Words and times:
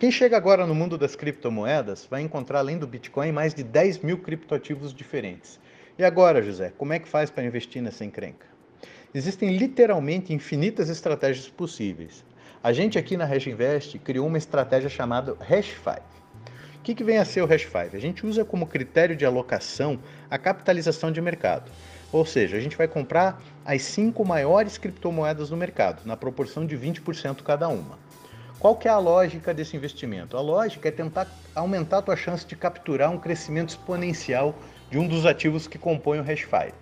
Quem 0.00 0.10
chega 0.10 0.34
agora 0.34 0.66
no 0.66 0.74
mundo 0.74 0.96
das 0.96 1.14
criptomoedas 1.14 2.06
vai 2.10 2.22
encontrar, 2.22 2.60
além 2.60 2.78
do 2.78 2.86
Bitcoin, 2.86 3.32
mais 3.32 3.52
de 3.52 3.62
10 3.62 3.98
mil 3.98 4.16
criptoativos 4.16 4.94
diferentes. 4.94 5.60
E 5.98 6.02
agora, 6.02 6.42
José, 6.42 6.72
como 6.78 6.94
é 6.94 6.98
que 6.98 7.06
faz 7.06 7.28
para 7.30 7.44
investir 7.44 7.82
nessa 7.82 8.02
encrenca? 8.02 8.46
Existem 9.12 9.58
literalmente 9.58 10.32
infinitas 10.32 10.88
estratégias 10.88 11.50
possíveis. 11.50 12.24
A 12.62 12.72
gente 12.72 12.98
aqui 12.98 13.14
na 13.14 13.26
Hash 13.26 13.46
Invest 13.46 13.98
criou 13.98 14.26
uma 14.26 14.38
estratégia 14.38 14.88
chamada 14.88 15.36
Hash 15.38 15.74
5. 15.84 15.90
O 15.90 16.82
que, 16.82 16.94
que 16.94 17.04
vem 17.04 17.18
a 17.18 17.24
ser 17.26 17.42
o 17.42 17.46
Hash 17.46 17.64
5? 17.64 17.94
A 17.94 18.00
gente 18.00 18.24
usa 18.24 18.42
como 18.42 18.66
critério 18.66 19.14
de 19.14 19.26
alocação 19.26 19.98
a 20.30 20.38
capitalização 20.38 21.12
de 21.12 21.20
mercado. 21.20 21.70
Ou 22.10 22.24
seja, 22.24 22.56
a 22.56 22.60
gente 22.60 22.74
vai 22.74 22.88
comprar 22.88 23.38
as 23.66 23.82
cinco 23.82 24.24
maiores 24.24 24.78
criptomoedas 24.78 25.50
no 25.50 25.58
mercado, 25.58 26.06
na 26.06 26.16
proporção 26.16 26.64
de 26.64 26.74
20% 26.74 27.42
cada 27.42 27.68
uma. 27.68 27.98
Qual 28.60 28.76
que 28.76 28.86
é 28.86 28.90
a 28.90 28.98
lógica 28.98 29.54
desse 29.54 29.74
investimento? 29.74 30.36
A 30.36 30.40
lógica 30.42 30.86
é 30.86 30.92
tentar 30.92 31.26
aumentar 31.54 31.96
a 31.96 32.02
tua 32.02 32.14
chance 32.14 32.46
de 32.46 32.54
capturar 32.54 33.10
um 33.10 33.16
crescimento 33.16 33.70
exponencial 33.70 34.54
de 34.90 34.98
um 34.98 35.08
dos 35.08 35.24
ativos 35.24 35.66
que 35.66 35.78
compõem 35.78 36.20
o 36.20 36.22
Hash 36.22 36.40
5. 36.42 36.76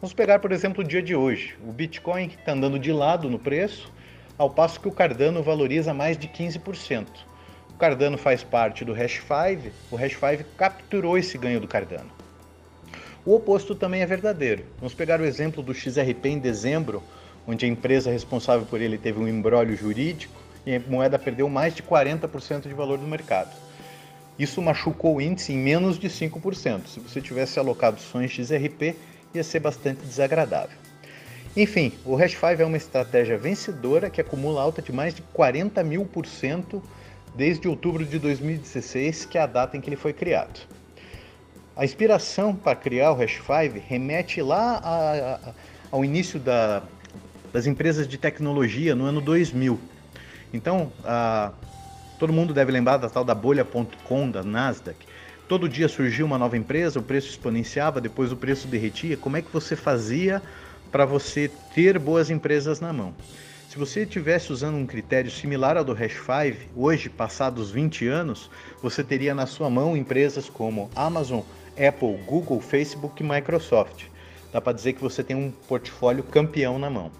Vamos 0.00 0.14
pegar, 0.14 0.38
por 0.38 0.52
exemplo, 0.52 0.84
o 0.84 0.86
dia 0.86 1.02
de 1.02 1.16
hoje. 1.16 1.58
O 1.66 1.72
Bitcoin 1.72 2.26
está 2.26 2.52
andando 2.52 2.78
de 2.78 2.92
lado 2.92 3.28
no 3.28 3.40
preço, 3.40 3.92
ao 4.38 4.48
passo 4.48 4.78
que 4.78 4.86
o 4.86 4.92
Cardano 4.92 5.42
valoriza 5.42 5.92
mais 5.92 6.16
de 6.16 6.28
15%. 6.28 7.08
O 7.70 7.74
Cardano 7.74 8.16
faz 8.16 8.44
parte 8.44 8.84
do 8.84 8.92
Hash 8.92 9.20
5, 9.20 9.74
o 9.90 9.96
Hash 9.96 10.12
5 10.12 10.44
capturou 10.56 11.18
esse 11.18 11.36
ganho 11.36 11.58
do 11.58 11.66
Cardano. 11.66 12.12
O 13.24 13.34
oposto 13.34 13.74
também 13.74 14.00
é 14.00 14.06
verdadeiro. 14.06 14.64
Vamos 14.78 14.94
pegar 14.94 15.20
o 15.20 15.24
exemplo 15.24 15.60
do 15.60 15.74
XRP 15.74 16.26
em 16.26 16.38
dezembro, 16.38 17.02
onde 17.48 17.66
a 17.66 17.68
empresa 17.68 18.12
responsável 18.12 18.64
por 18.64 18.80
ele 18.80 18.96
teve 18.96 19.18
um 19.18 19.26
embrólio 19.26 19.76
jurídico 19.76 20.45
e 20.66 20.74
a 20.74 20.80
moeda 20.80 21.18
perdeu 21.18 21.48
mais 21.48 21.74
de 21.74 21.82
40% 21.82 22.62
de 22.62 22.74
valor 22.74 22.98
do 22.98 23.06
mercado. 23.06 23.54
Isso 24.38 24.60
machucou 24.60 25.16
o 25.16 25.20
índice 25.20 25.52
em 25.52 25.56
menos 25.56 25.98
de 25.98 26.08
5%. 26.08 26.86
Se 26.88 27.00
você 27.00 27.22
tivesse 27.22 27.58
alocado 27.58 27.96
ações 27.96 28.32
XRP, 28.32 28.96
ia 29.32 29.44
ser 29.44 29.60
bastante 29.60 30.04
desagradável. 30.04 30.76
Enfim, 31.56 31.92
o 32.04 32.14
Hash 32.16 32.32
5 32.32 32.60
é 32.60 32.64
uma 32.66 32.76
estratégia 32.76 33.38
vencedora 33.38 34.10
que 34.10 34.20
acumula 34.20 34.60
alta 34.60 34.82
de 34.82 34.92
mais 34.92 35.14
de 35.14 35.22
40 35.22 35.82
mil 35.84 36.04
por 36.04 36.26
cento 36.26 36.82
desde 37.34 37.66
outubro 37.66 38.04
de 38.04 38.18
2016, 38.18 39.24
que 39.24 39.38
é 39.38 39.40
a 39.40 39.46
data 39.46 39.76
em 39.76 39.80
que 39.80 39.88
ele 39.88 39.96
foi 39.96 40.12
criado. 40.12 40.60
A 41.74 41.84
inspiração 41.84 42.54
para 42.54 42.76
criar 42.76 43.12
o 43.12 43.14
Hash 43.14 43.36
5 43.36 43.78
remete 43.88 44.42
lá 44.42 44.80
a, 44.82 45.48
a, 45.48 45.54
ao 45.90 46.04
início 46.04 46.38
da, 46.38 46.82
das 47.52 47.66
empresas 47.66 48.06
de 48.06 48.18
tecnologia 48.18 48.94
no 48.94 49.04
ano 49.04 49.20
2000. 49.22 49.78
Então, 50.56 50.90
todo 52.18 52.32
mundo 52.32 52.52
deve 52.52 52.72
lembrar 52.72 52.96
da 52.96 53.08
tal 53.08 53.24
da 53.24 53.34
bolha.com 53.34 54.30
da 54.30 54.42
Nasdaq, 54.42 55.06
Todo 55.48 55.68
dia 55.68 55.88
surgia 55.88 56.24
uma 56.24 56.36
nova 56.36 56.56
empresa, 56.56 56.98
o 56.98 57.02
preço 57.02 57.28
exponenciava, 57.28 58.00
depois 58.00 58.32
o 58.32 58.36
preço 58.36 58.66
derretia. 58.66 59.16
Como 59.16 59.36
é 59.36 59.42
que 59.42 59.52
você 59.52 59.76
fazia 59.76 60.42
para 60.90 61.04
você 61.04 61.48
ter 61.72 62.00
boas 62.00 62.30
empresas 62.30 62.80
na 62.80 62.92
mão? 62.92 63.14
Se 63.68 63.78
você 63.78 64.02
estivesse 64.02 64.52
usando 64.52 64.74
um 64.74 64.86
critério 64.86 65.30
similar 65.30 65.76
ao 65.76 65.84
do 65.84 65.92
Hash 65.92 66.14
5, 66.14 66.72
hoje, 66.74 67.08
passados 67.08 67.70
20 67.70 68.08
anos, 68.08 68.50
você 68.82 69.04
teria 69.04 69.36
na 69.36 69.46
sua 69.46 69.70
mão 69.70 69.96
empresas 69.96 70.48
como 70.48 70.90
Amazon, 70.96 71.42
Apple, 71.72 72.16
Google, 72.26 72.60
Facebook 72.60 73.22
e 73.22 73.26
Microsoft. 73.26 74.06
Dá 74.52 74.60
para 74.60 74.72
dizer 74.72 74.94
que 74.94 75.02
você 75.02 75.22
tem 75.22 75.36
um 75.36 75.52
portfólio 75.68 76.24
campeão 76.24 76.76
na 76.76 76.90
mão. 76.90 77.12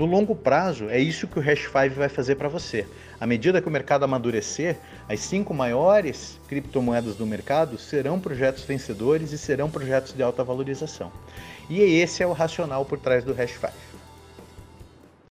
No 0.00 0.06
longo 0.06 0.34
prazo, 0.34 0.88
é 0.88 0.98
isso 0.98 1.28
que 1.28 1.38
o 1.38 1.42
Hash 1.42 1.64
5 1.64 1.94
vai 1.94 2.08
fazer 2.08 2.36
para 2.36 2.48
você. 2.48 2.86
À 3.20 3.26
medida 3.26 3.60
que 3.60 3.68
o 3.68 3.70
mercado 3.70 4.02
amadurecer, 4.02 4.78
as 5.06 5.20
cinco 5.20 5.52
maiores 5.52 6.40
criptomoedas 6.48 7.16
do 7.16 7.26
mercado 7.26 7.76
serão 7.76 8.18
projetos 8.18 8.64
vencedores 8.64 9.30
e 9.30 9.36
serão 9.36 9.68
projetos 9.68 10.14
de 10.14 10.22
alta 10.22 10.42
valorização. 10.42 11.12
E 11.68 11.82
esse 11.82 12.22
é 12.22 12.26
o 12.26 12.32
racional 12.32 12.82
por 12.86 12.98
trás 12.98 13.24
do 13.24 13.34
Hash 13.34 13.60
5. 13.60 13.70